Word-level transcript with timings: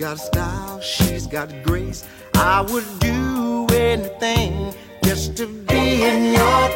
got 0.00 0.18
style, 0.18 0.80
she's 0.80 1.26
got 1.26 1.52
grace. 1.62 2.04
I 2.34 2.62
would 2.62 2.86
do 2.98 3.66
anything 3.70 4.74
just 5.04 5.36
to 5.36 5.46
be 5.46 6.02
in 6.02 6.32
your 6.32 6.69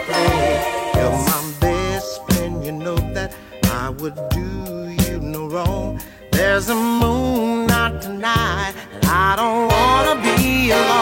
There's 6.55 6.69
a 6.69 6.75
moon, 6.77 7.67
not 7.67 8.01
tonight, 8.01 8.75
and 8.93 9.05
I 9.07 9.35
don't 9.35 9.67
wanna 9.73 10.23
be 10.23 10.71
alone. 10.71 10.94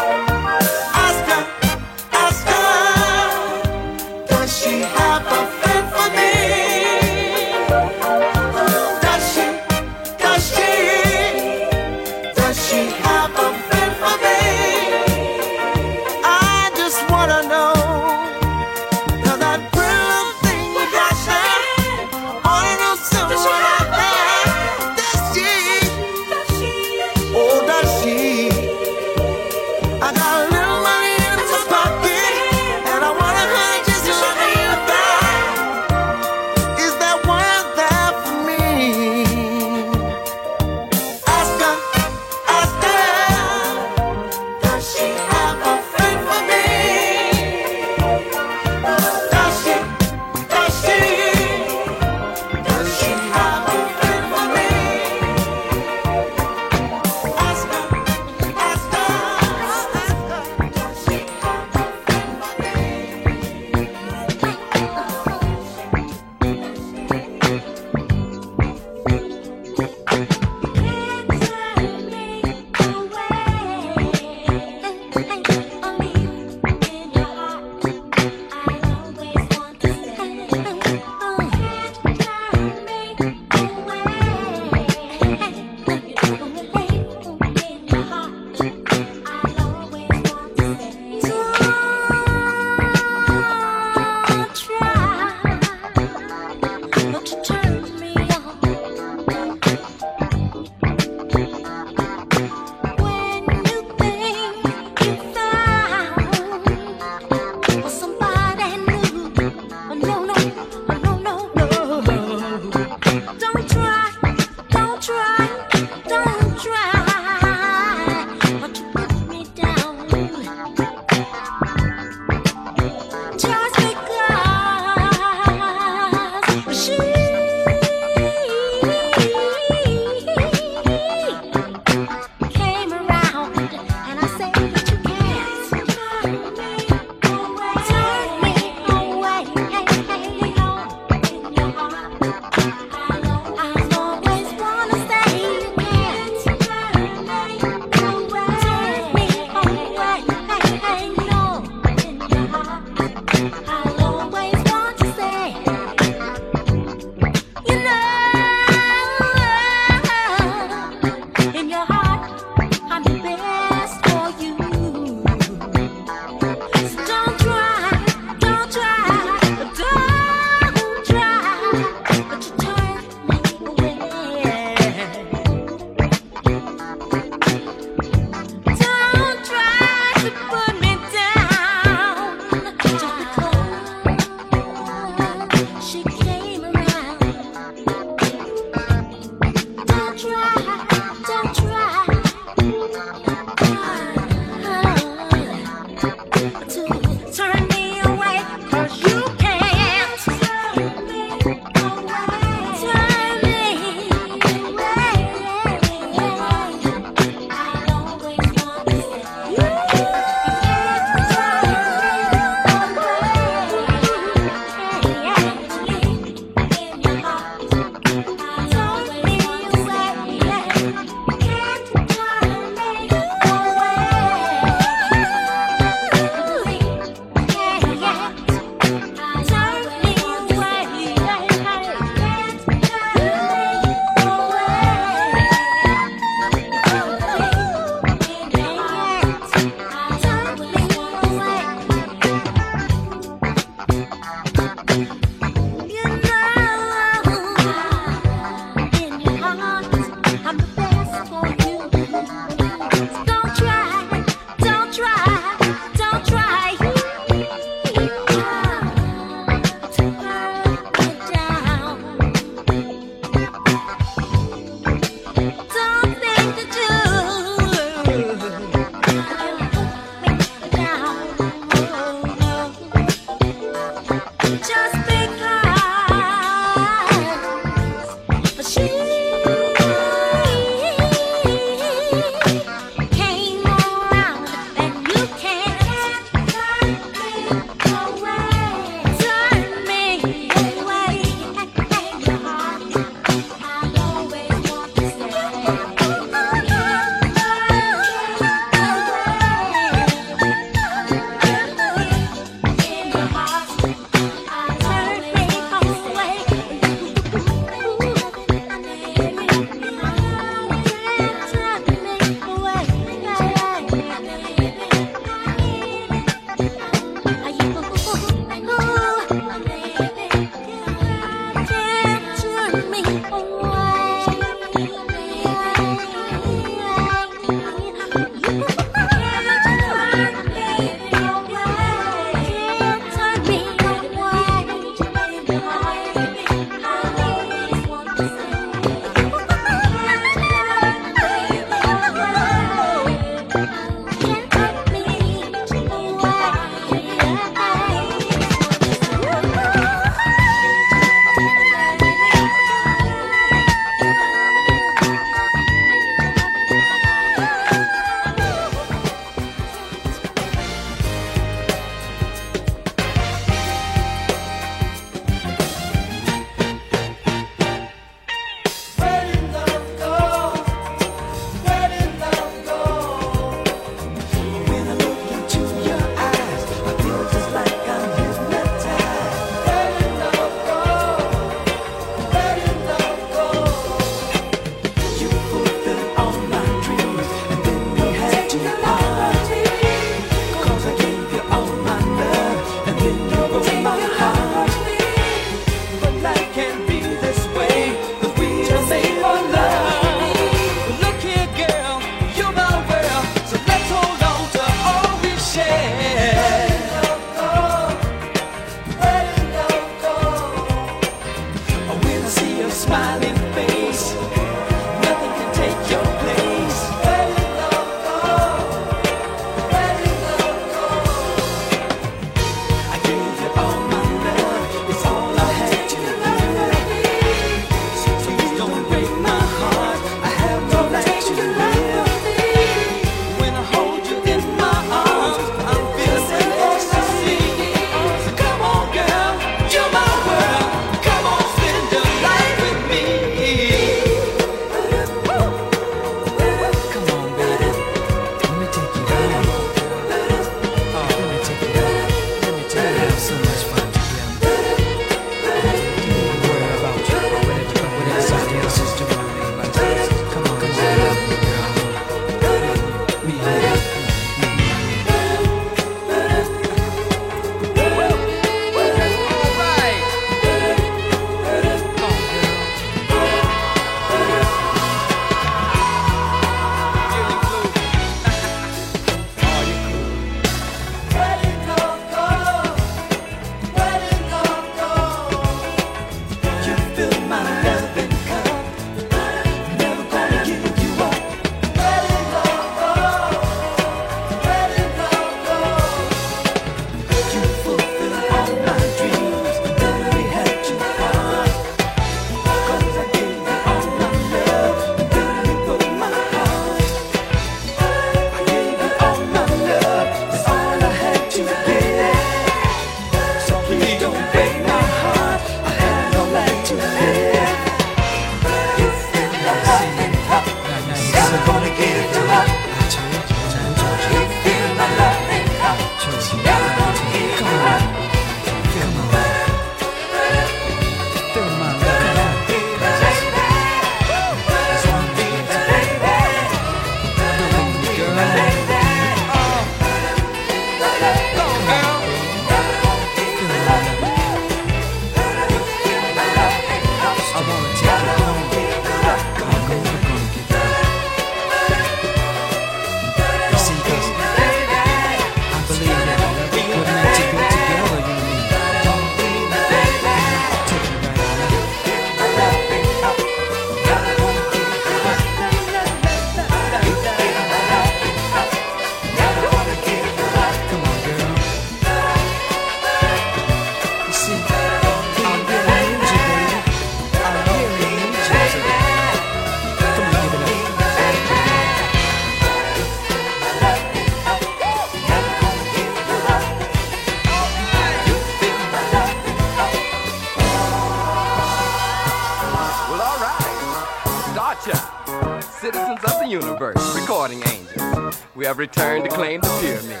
have 598.56 598.60
returned 598.60 599.04
to 599.04 599.10
claim 599.10 599.40
the 599.42 599.48
pyramid. 599.60 600.00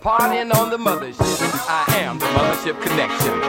Partying 0.00 0.54
on 0.54 0.70
the 0.70 0.76
mothership. 0.76 1.50
I 1.68 1.84
am 1.96 2.18
the 2.18 2.26
mothership 2.26 2.80
connection. 2.80 3.40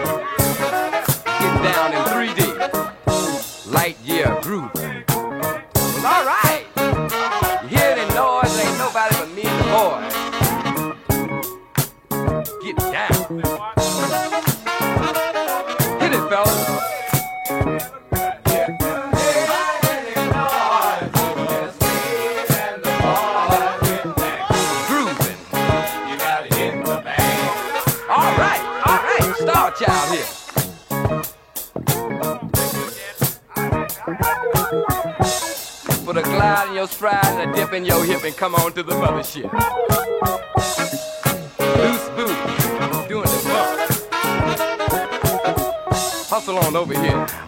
Get 1.41 1.53
down 1.63 1.93
in 1.93 2.01
3D. 2.11 2.41
Light 3.71 3.97
year 4.03 4.35
groove. 4.41 4.71
All 6.03 6.25
right. 6.25 6.66
Come 38.37 38.55
on 38.55 38.73
to 38.73 38.83
the 38.83 38.93
mothership. 38.93 39.51
Loose 41.77 42.09
booty, 42.15 43.07
doing 43.07 43.23
the 43.23 43.41
bump. 43.49 43.77
Hustle 46.29 46.57
on 46.57 46.75
over 46.75 46.93
here. 46.99 47.46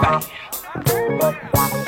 Bye. 0.00 1.84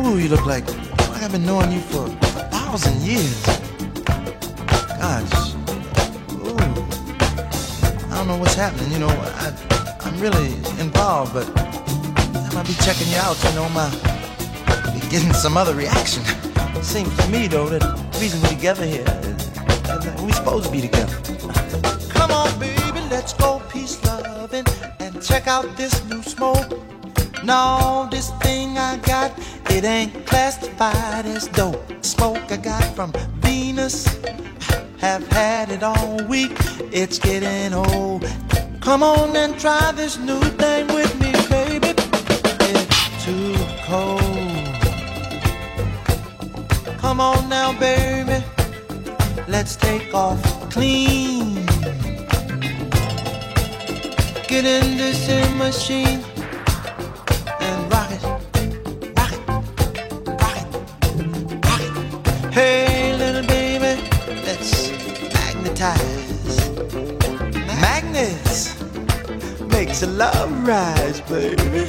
Ooh, 0.00 0.16
you 0.18 0.28
look 0.30 0.46
like, 0.46 0.66
like 1.10 1.22
I've 1.22 1.32
been 1.32 1.44
knowing 1.44 1.70
you 1.70 1.80
for 1.80 2.06
a 2.06 2.48
thousand 2.48 3.02
years. 3.02 3.44
Gosh. 4.96 5.52
Ooh. 6.32 6.56
I 8.08 8.14
don't 8.16 8.28
know 8.28 8.38
what's 8.38 8.54
happening. 8.54 8.90
You 8.92 9.00
know, 9.00 9.08
I, 9.08 9.52
I'm 10.00 10.18
really 10.18 10.54
involved, 10.80 11.34
but 11.34 11.46
I 11.54 12.50
might 12.54 12.66
be 12.66 12.72
checking 12.80 13.08
you 13.08 13.18
out. 13.18 13.36
You 13.44 13.52
know, 13.52 13.68
my 13.68 13.90
be 14.94 15.00
getting 15.10 15.34
some 15.34 15.58
other 15.58 15.74
reaction. 15.74 16.24
Seems 16.82 17.14
to 17.18 17.28
me, 17.28 17.46
though, 17.46 17.68
that 17.68 17.82
the 17.82 18.18
reason 18.18 18.40
we're 18.40 18.48
together 18.48 18.86
here 18.86 19.04
is 19.22 19.50
that 19.84 20.18
we're 20.22 20.32
supposed 20.32 20.64
to 20.64 20.72
be 20.72 20.80
together. 20.80 21.14
Come 22.08 22.30
on, 22.30 22.58
baby, 22.58 23.00
let's 23.10 23.34
go 23.34 23.60
peace 23.70 24.02
loving 24.04 24.64
and 24.98 25.22
check 25.22 25.46
out 25.46 25.76
this 25.76 26.02
new 26.06 26.22
smoke. 26.22 26.80
Now 27.42 28.04
this 28.10 28.30
thing 28.42 28.76
I 28.76 28.98
got 28.98 29.32
it 29.80 29.86
ain't 29.86 30.26
classified 30.26 31.24
as 31.24 31.48
dope. 31.48 32.04
Smoke 32.04 32.52
I 32.52 32.58
got 32.58 32.84
from 32.94 33.12
Venus. 33.40 34.04
Have 34.98 35.26
had 35.28 35.70
it 35.70 35.82
all 35.82 36.22
week. 36.24 36.52
It's 36.92 37.18
getting 37.18 37.72
old. 37.72 38.26
Come 38.82 39.02
on 39.02 39.34
and 39.34 39.58
try 39.58 39.90
this 39.92 40.18
new 40.18 40.38
thing 40.60 40.86
with 40.88 41.18
me, 41.18 41.32
baby. 41.48 41.94
It's 42.68 43.24
too 43.24 43.56
cold. 43.86 44.20
Come 46.98 47.18
on 47.18 47.48
now, 47.48 47.72
baby. 47.80 48.44
Let's 49.48 49.76
take 49.76 50.12
off 50.12 50.42
clean. 50.68 51.54
Get 54.46 54.66
in 54.66 54.98
this 54.98 55.26
machine 55.56 56.29
makes 69.90 70.02
a 70.04 70.06
love 70.06 70.68
rise, 70.68 71.20
baby. 71.22 71.82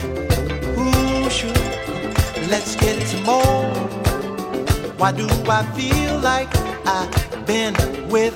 Ooh. 0.75 1.29
Let's 2.49 2.75
get 2.75 2.99
some 3.07 3.23
more. 3.23 3.69
Why 4.97 5.11
do 5.11 5.27
I 5.47 5.61
feel 5.75 6.17
like 6.17 6.49
I've 6.87 7.45
been 7.45 7.75
with 8.09 8.35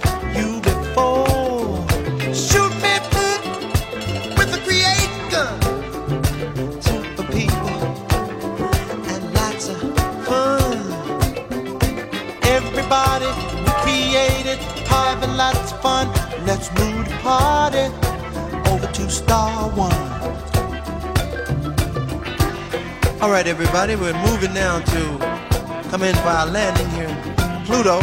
All 23.26 23.32
right, 23.32 23.48
everybody, 23.48 23.96
we're 23.96 24.14
moving 24.22 24.54
now 24.54 24.78
to 24.82 25.90
come 25.90 26.04
in 26.04 26.16
our 26.18 26.46
landing 26.46 26.88
here 26.92 27.08
in 27.08 27.66
Pluto. 27.66 28.00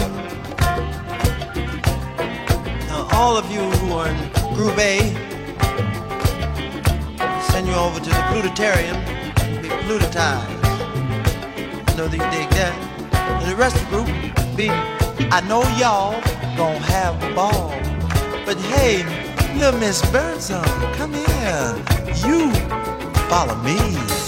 Now, 2.88 3.06
all 3.12 3.36
of 3.36 3.48
you 3.48 3.60
who 3.60 3.92
are 3.92 4.08
in 4.08 4.16
Group 4.56 4.76
A, 4.80 4.98
send 7.52 7.68
you 7.68 7.74
over 7.74 8.00
to 8.00 8.10
the 8.10 8.22
Plutotarium, 8.32 8.98
be 9.62 9.68
plutotized. 9.68 10.58
I 11.86 11.94
know 11.96 12.08
that 12.08 12.18
you 12.18 12.30
dig 12.36 12.50
that. 12.58 12.74
And 13.14 13.48
the 13.48 13.54
rest 13.54 13.76
of 13.76 13.82
the 13.82 13.90
group, 13.90 14.56
be, 14.56 14.70
I 15.30 15.40
know 15.42 15.62
y'all 15.78 16.20
gonna 16.56 16.80
have 16.80 17.22
a 17.22 17.32
ball. 17.32 17.68
But 18.44 18.56
hey, 18.58 19.04
little 19.56 19.78
Miss 19.78 20.02
Birdsong, 20.10 20.64
come 20.96 21.12
here. 21.12 21.76
You 22.26 22.50
follow 23.28 23.54
me. 23.62 24.21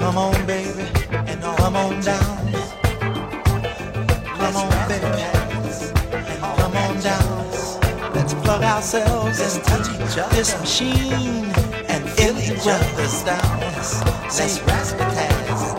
Come 0.00 0.16
on, 0.16 0.46
baby, 0.46 0.88
and 1.12 1.42
come 1.42 1.76
on 1.76 2.00
down. 2.00 2.52
Come 4.38 4.56
on, 4.56 4.88
baby, 4.88 5.06
and 5.06 6.40
come 6.40 6.74
on 6.74 7.00
down. 7.00 8.12
Let's 8.14 8.32
plug 8.32 8.62
ourselves 8.62 9.38
into 9.38 10.26
this 10.30 10.58
machine 10.58 11.44
and 11.86 12.08
feel 12.08 12.36
each 12.38 12.66
other's 12.66 13.22
down. 13.24 13.60
Let's 13.60 14.60
raspberries. 14.62 15.74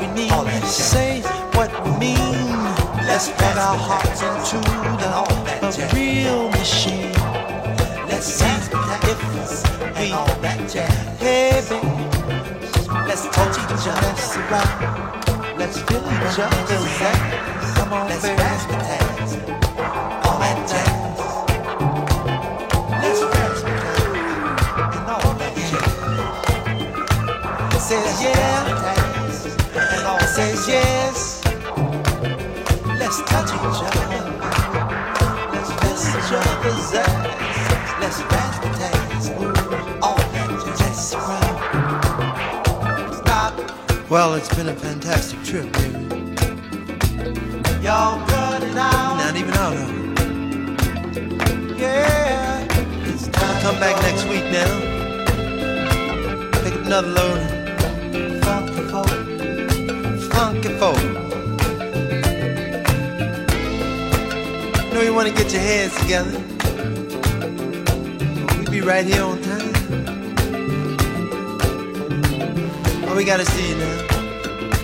We 0.00 0.06
need 0.14 0.30
to 0.30 0.66
say 0.66 1.20
what 1.52 1.70
we 1.84 1.90
mean. 1.98 2.56
Let's 3.06 3.28
plug 3.28 3.58
our 3.58 3.76
hearts 3.76 4.22
into 4.22 4.58
the, 5.00 5.10
the 5.76 5.94
real 5.94 6.48
machine. 6.50 7.12
Let's 8.08 8.24
see 8.24 8.46
if 8.46 8.72
we 9.98 10.12
Hey, 11.20 11.62
baby. 11.68 12.15
Let's 13.16 13.32
touch 13.34 13.56
each 13.56 13.88
other. 13.88 14.12
Let's 14.12 14.36
around. 14.36 15.56
Let's 15.56 15.80
feel 15.80 16.04
each 16.04 16.38
other's 16.38 17.00
ass. 17.00 17.78
Come 17.78 17.92
on, 17.94 18.08
let's 18.08 18.22
baby. 18.22 18.42
All 20.26 20.38
that 20.38 20.58
jazz. 20.68 21.18
Let's 23.00 23.22
raspberries 23.32 24.20
and 24.76 25.08
all 25.08 25.32
that 25.40 25.54
jazz. 25.56 25.96
It 27.74 27.80
says 27.80 28.20
yeah, 28.22 28.60
and 29.94 30.06
all 30.06 30.20
says 30.20 30.68
yes. 30.68 31.40
Let's 33.00 33.18
touch 33.22 33.48
each 33.48 33.80
other. 33.80 34.06
Let's 35.54 35.70
feel 35.80 35.96
each 36.20 36.32
other's 36.36 36.92
ass. 36.92 37.96
Let's 37.98 38.20
raspberries. 38.20 38.45
Well, 44.08 44.34
it's 44.34 44.54
been 44.54 44.68
a 44.68 44.74
fantastic 44.74 45.42
trip, 45.42 45.72
baby. 45.72 45.98
Y'all 47.82 48.24
cut 48.28 48.62
it 48.62 48.76
out. 48.76 49.16
Not 49.16 49.34
even 49.36 49.52
out 49.54 49.76
of 49.76 49.90
it. 49.90 51.78
Yeah. 51.78 52.66
It's 53.04 53.26
time. 53.26 53.62
Come 53.62 53.80
back 53.80 54.00
next 54.02 54.24
week 54.28 54.44
now. 54.52 54.80
Pick 56.62 56.74
up 56.74 56.86
another 56.86 57.08
load. 57.08 57.40
Funky 58.44 58.82
folk. 58.92 59.10
Funky 60.32 60.68
folk. 60.78 61.16
know 64.94 65.02
you 65.02 65.12
want 65.12 65.28
to 65.28 65.34
get 65.34 65.52
your 65.52 65.60
heads 65.60 65.94
together. 66.00 66.30
We'll 68.56 68.70
be 68.70 68.80
right 68.80 69.04
here 69.04 69.24
on 69.24 69.42
we 73.16 73.24
gotta 73.24 73.46
see 73.46 73.74
now. 73.74 74.06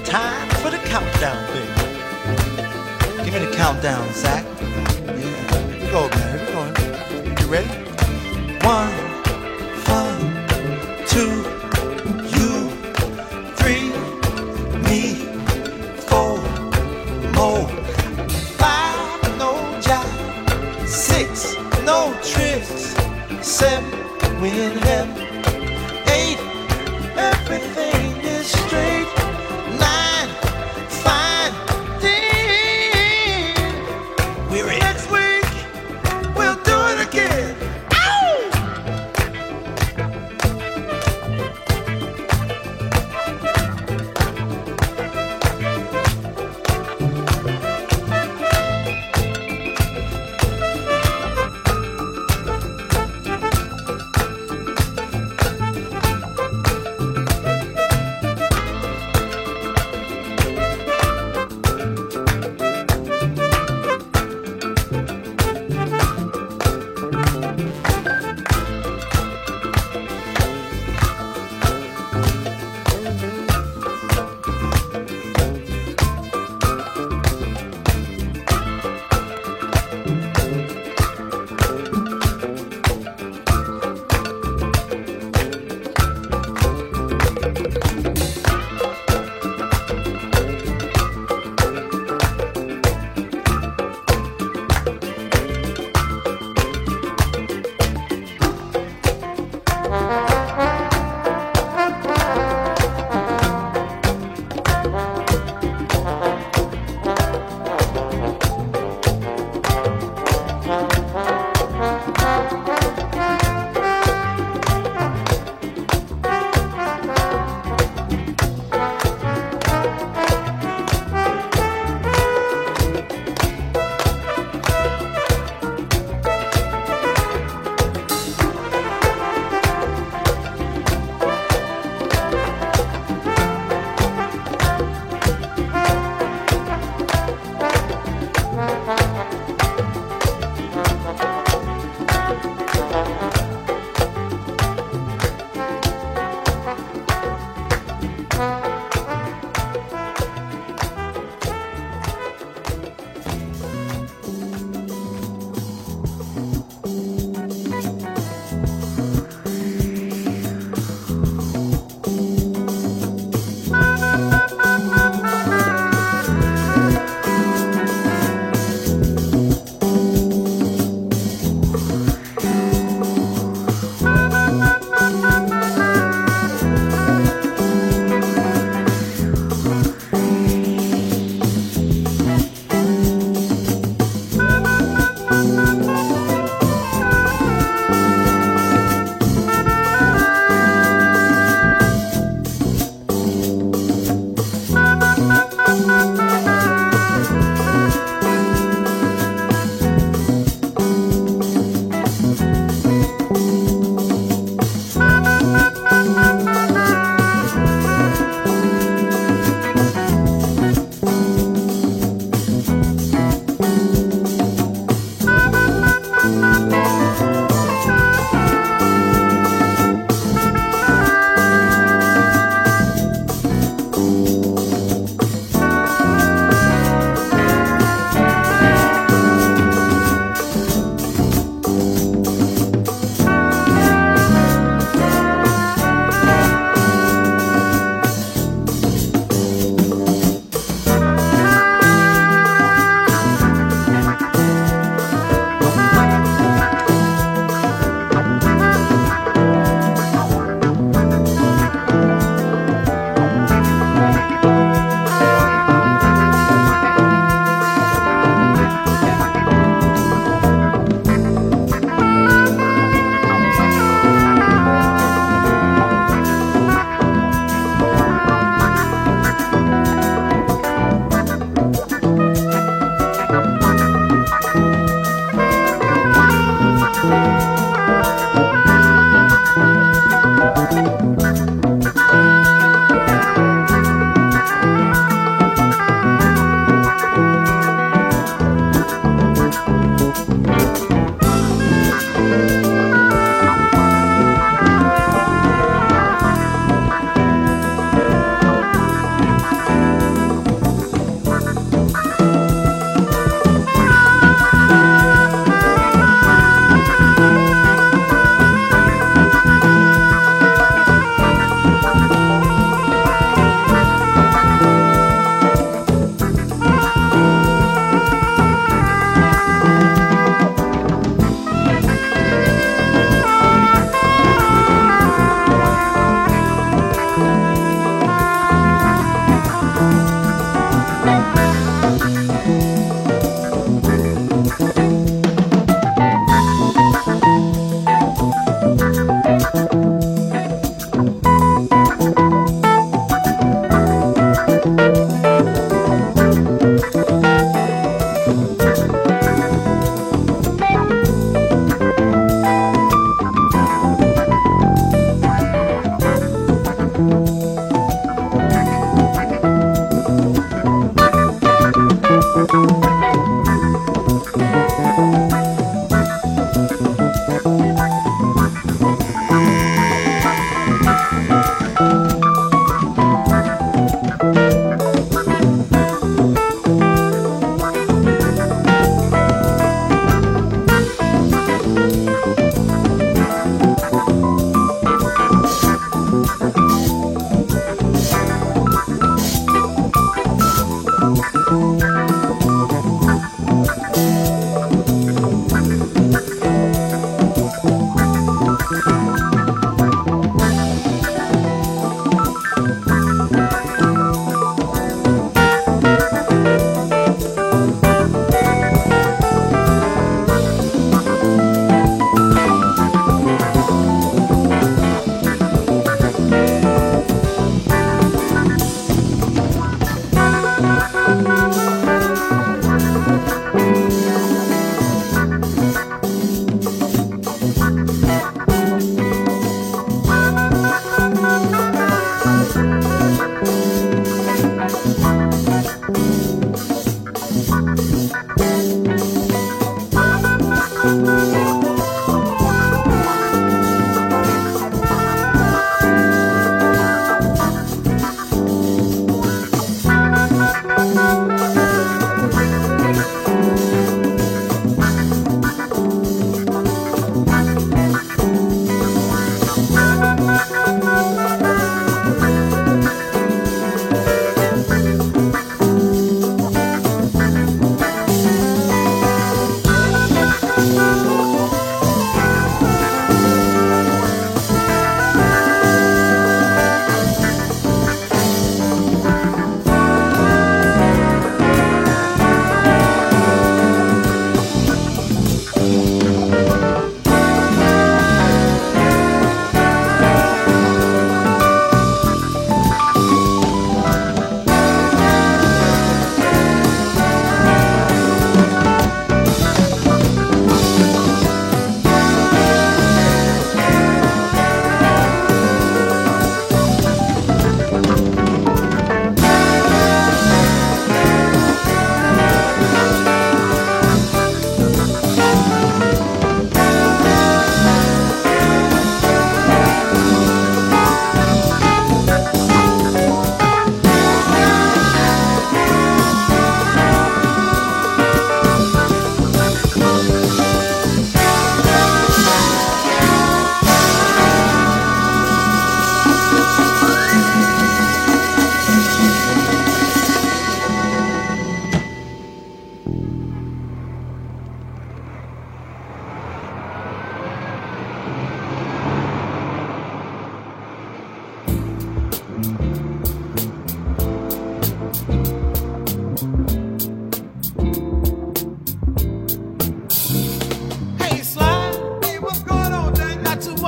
Time 0.04 0.48
for 0.62 0.70
the 0.70 0.78
countdown, 0.78 1.46
baby. 1.52 3.24
Give 3.24 3.34
me 3.34 3.40
the 3.40 3.52
countdown, 3.54 4.10
Zach. 4.14 4.42
Yeah. 5.04 5.84
We 5.84 5.90
go, 5.90 6.08
man. 6.08 6.40
We 6.40 6.46
go. 6.50 7.42
You 7.42 7.46
ready? 7.52 7.68
One, 8.64 8.90
one, 9.84 10.18
two, 11.06 11.32
you, 12.32 12.70
three, 13.56 13.90
me, 14.88 15.26
four, 16.08 16.38
more. 17.36 17.68
Five, 18.56 19.38
no 19.38 19.52
jive. 19.82 20.88
Six, 20.88 21.54
no 21.84 22.16
tricks. 22.22 22.96
Seven, 23.46 24.40
we 24.40 24.48
in 24.48 24.78
heaven. 24.78 25.21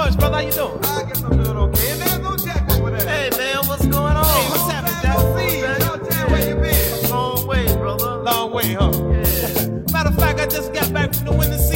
George, 0.05 0.19
brother. 0.19 0.37
How 0.37 0.43
you 0.43 0.53
doing? 0.53 0.85
I 0.85 1.05
guess 1.05 1.23
I'm 1.23 1.43
doing 1.43 1.57
okay. 1.57 1.99
man, 1.99 2.23
go 2.23 2.37
Jack 2.37 2.71
over 2.73 2.90
there. 2.90 3.09
Hey, 3.09 3.31
man, 3.38 3.67
what's 3.67 3.87
going 3.87 4.17
on? 4.17 4.25
Hey, 4.25 4.49
what's 4.51 4.71
happening, 4.71 5.01
Jack? 5.03 6.11
Jack, 6.11 6.29
where 6.31 6.49
you 6.49 6.57
been? 6.57 7.11
Long 7.11 7.47
way, 7.47 7.67
brother. 7.77 8.17
Long 8.17 8.53
way, 8.53 8.75
huh? 8.75 8.93
Yeah. 8.93 9.69
Matter 9.93 10.11
of 10.11 10.17
fact, 10.17 10.40
I 10.40 10.47
just 10.47 10.75
got 10.75 10.93
back 10.93 11.14
from 11.14 11.25
the 11.25 11.33
winter 11.33 11.57
season. 11.57 11.74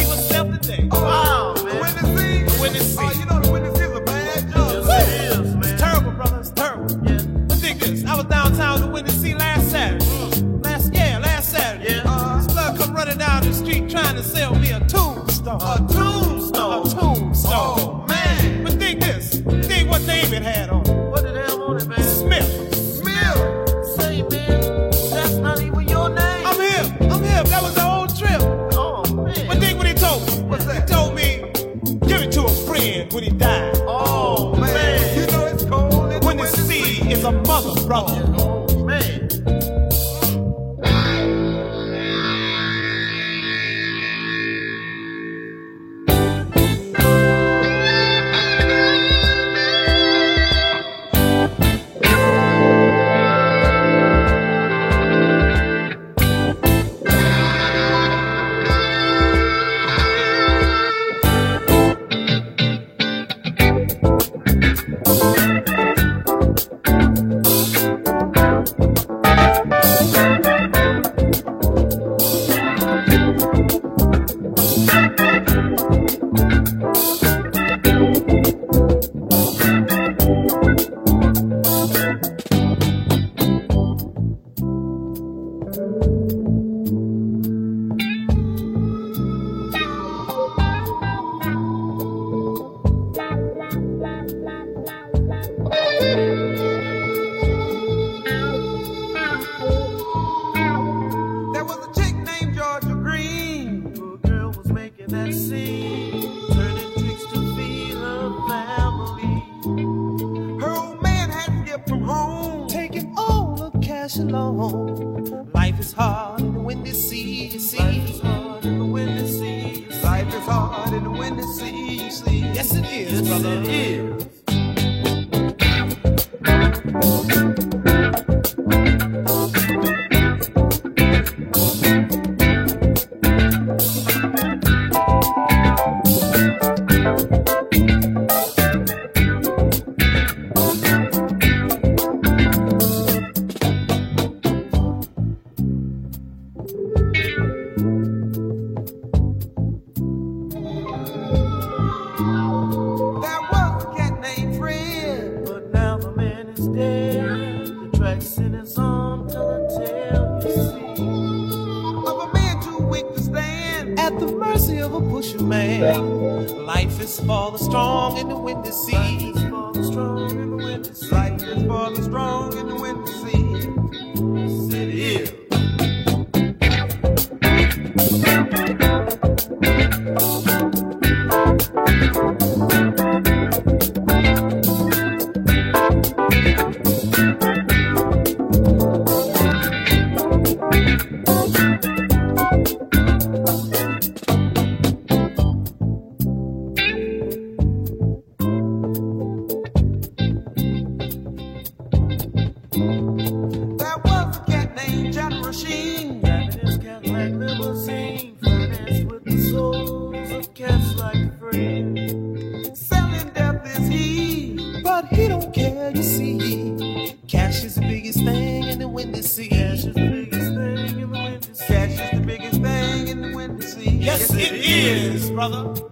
girl, 215.52 215.92
you 215.96 216.02
see, 216.02 217.16
cash 217.26 217.64
is 217.64 217.76
the 217.76 217.80
biggest 217.80 218.18
thing 218.18 218.64
in 218.64 218.78
the 218.78 218.88
windy 218.88 219.22
sea. 219.22 219.48
Cash 219.48 219.84
is 219.84 219.94
the 219.94 220.00
biggest 220.00 220.54
thing 220.54 220.78
in 220.88 221.00
the 221.00 221.06
windy 221.06 221.54
sea. 221.54 221.66
Cash 221.66 221.90
is 221.90 222.10
the 222.10 222.24
biggest 222.24 222.60
thing 222.60 223.08
in 223.08 223.22
the 223.22 223.36
windy 223.36 223.66
sea. 223.66 223.90
Yes, 223.90 224.30
yes 224.30 224.50
it, 224.50 224.52
it 224.52 224.64
is, 224.64 225.24
is, 225.24 225.30
brother. 225.30 225.74
Say, 225.74 225.84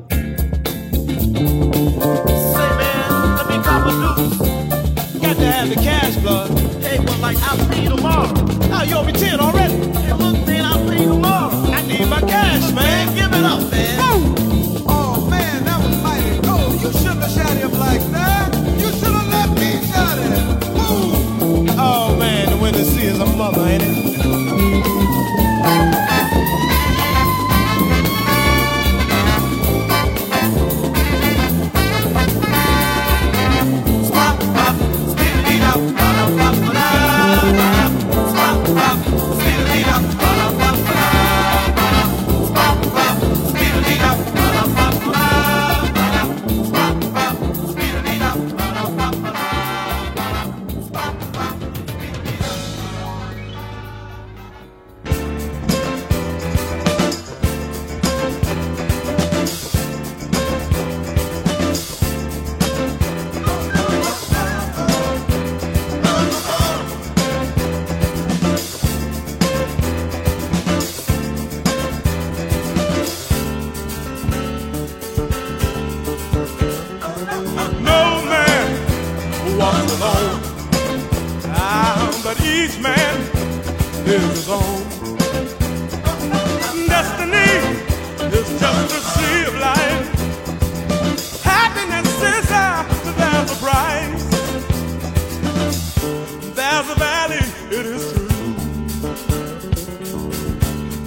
man, 2.81 3.37
let 3.37 3.47
me 3.49 3.57
cop 3.65 3.87
a 3.87 3.91
deuce. 3.91 4.39
Got 5.21 5.37
to 5.37 5.47
have 5.47 5.69
the 5.71 5.77
cash, 5.77 6.17
blood. 6.17 6.51
Hey, 6.83 6.99
but 6.99 7.19
like 7.21 7.39
I'll 7.39 7.69
pay 7.69 7.83
you 7.85 7.91
tomorrow. 7.91 8.33
Now 8.69 8.81
oh, 8.81 8.85
you 8.85 8.97
owe 8.97 9.05
me 9.05 9.13
ten 9.13 9.41
already. 9.41 9.75
Hey, 10.01 10.13
look, 10.13 10.47
man, 10.47 10.65
I'll 10.65 10.87
pay 10.87 11.01
you 11.01 11.09
tomorrow. 11.09 11.51
I 11.73 11.83
need 11.87 12.09
my 12.09 12.21
cash, 12.21 12.73
man. 12.73 13.15
Give 13.15 13.33
it 13.33 13.45
up, 13.45 13.71
man. 13.71 13.86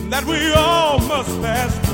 that 0.10 0.24
we 0.26 0.52
all 0.54 0.98
must 1.08 1.30
pass 1.42 1.89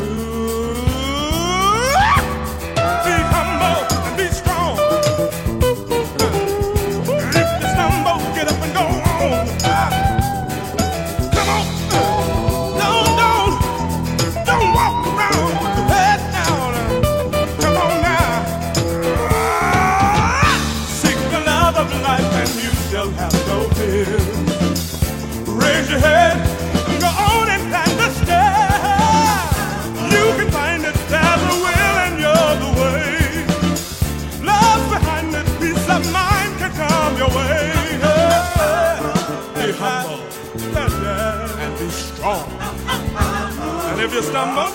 your 44.16 44.24
stumble, 44.24 44.74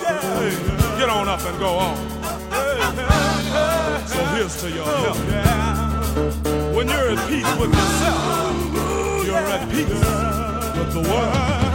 get 0.99 1.09
on 1.09 1.26
up 1.26 1.41
and 1.41 1.59
go 1.59 1.78
on. 1.78 1.97
So 4.07 4.24
here's 4.34 4.61
to 4.61 4.70
your 4.70 4.84
health. 4.84 6.74
When 6.74 6.86
you're 6.86 7.12
at 7.12 7.26
peace 7.26 7.57
with 7.57 7.72
yourself, 7.72 9.24
you're 9.24 9.36
at 9.36 9.70
peace 9.70 9.88
with 9.88 10.93
the 10.93 11.09
world. 11.11 11.69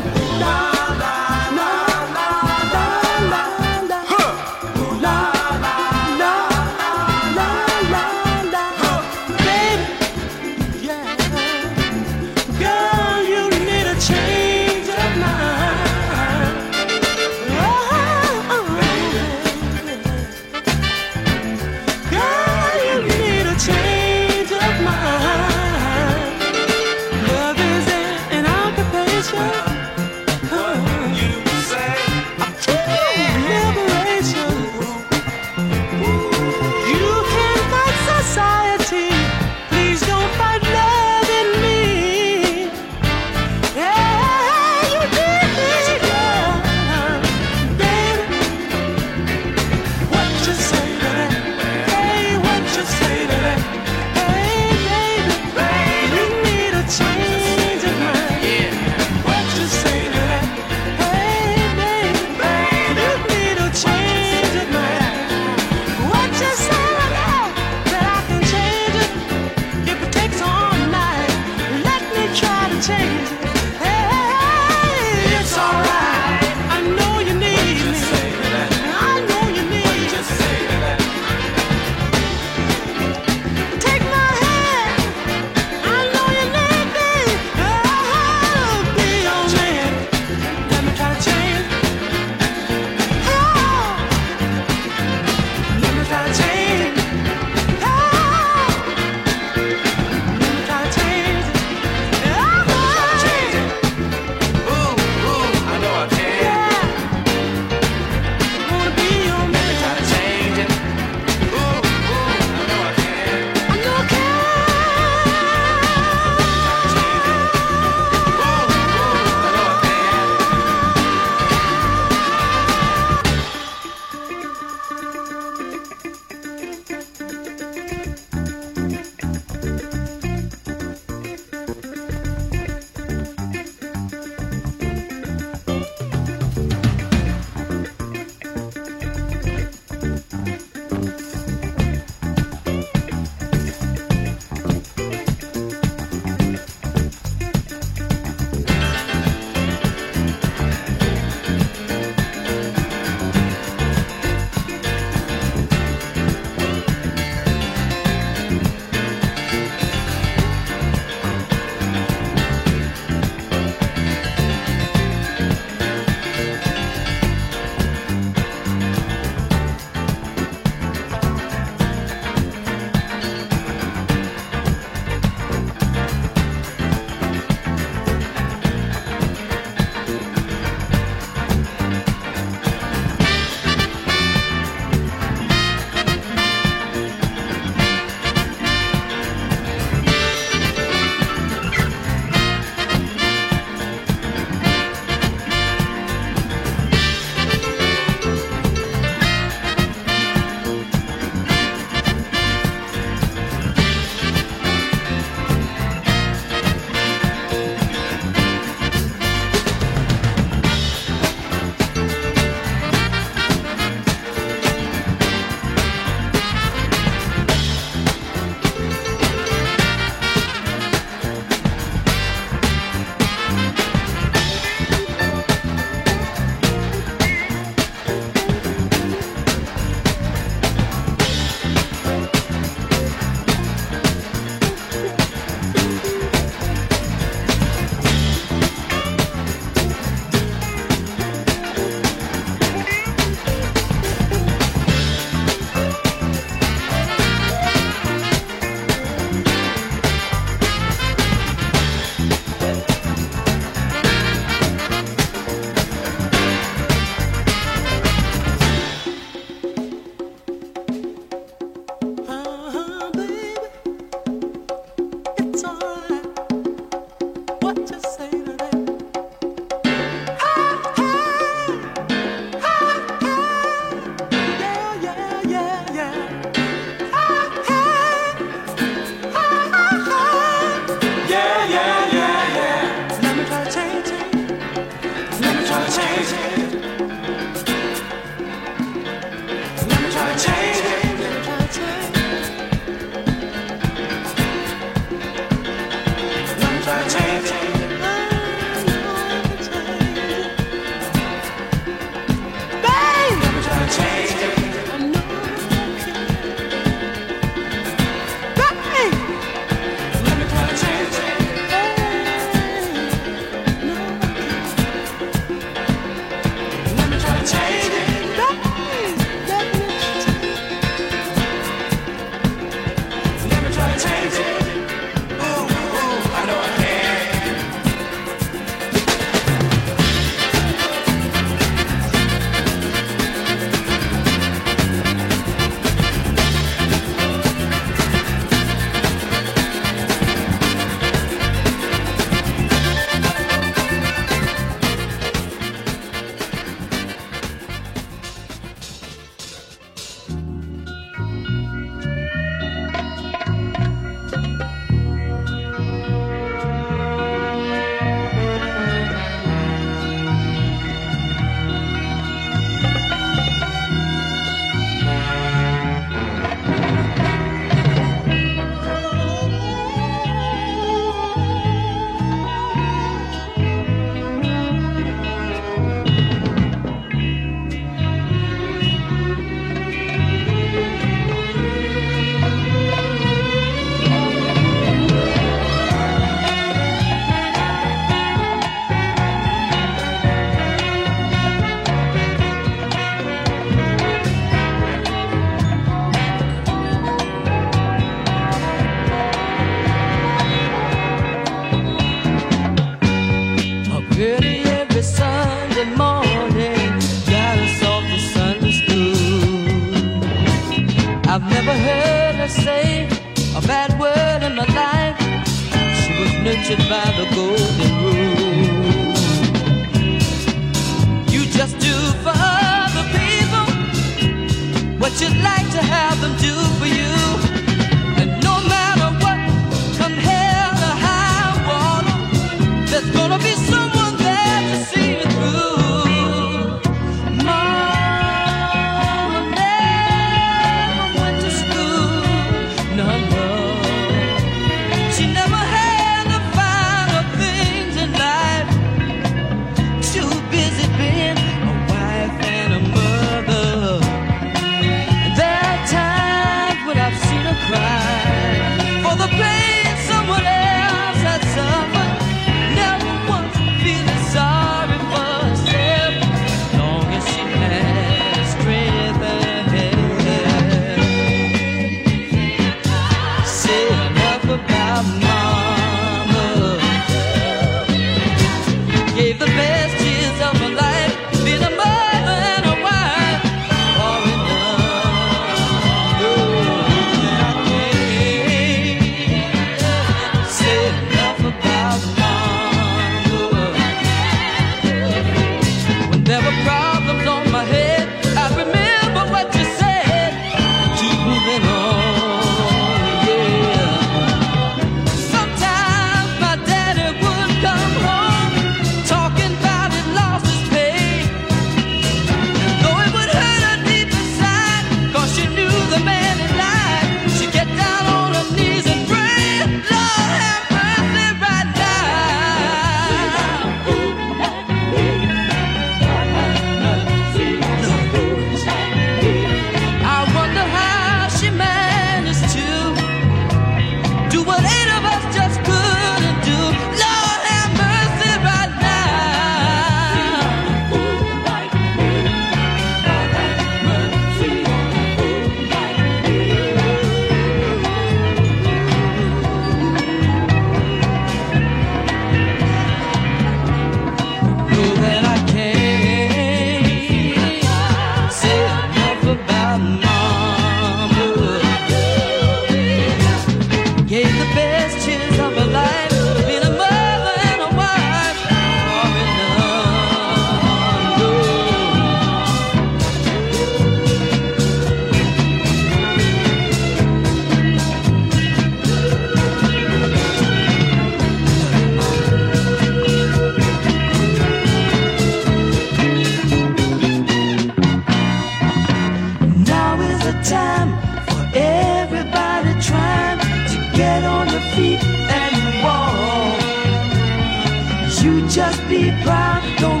Be 598.91 599.09
proud, 599.23 600.00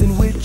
very 0.00 0.12
steps 0.12 0.35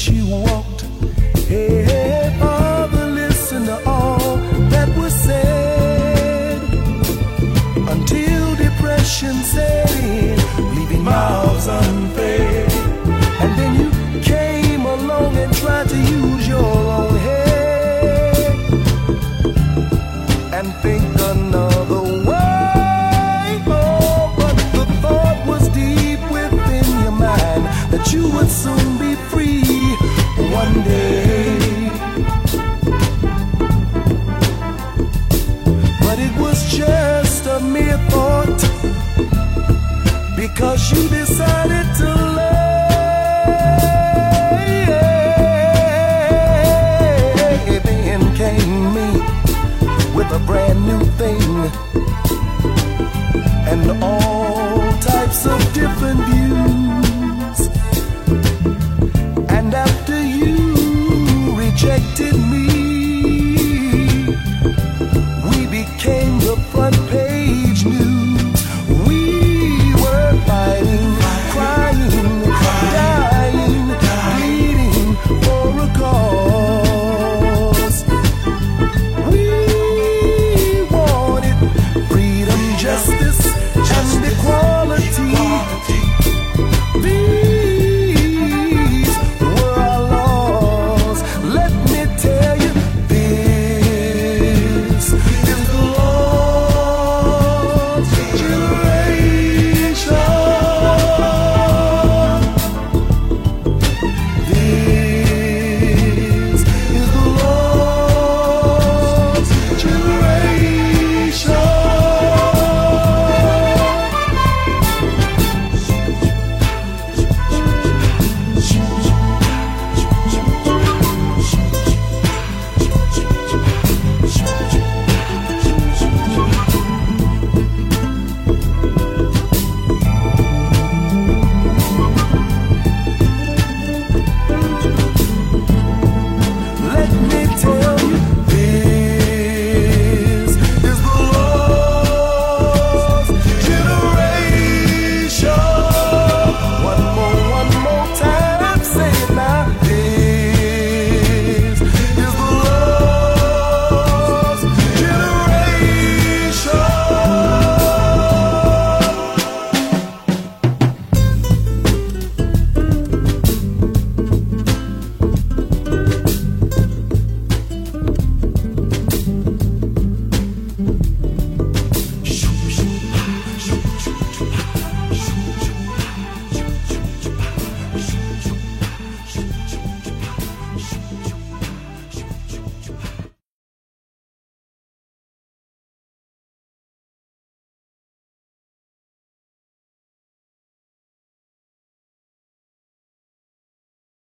just 82.82 83.21